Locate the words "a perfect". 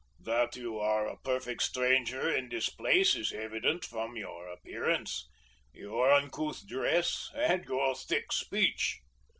1.05-1.61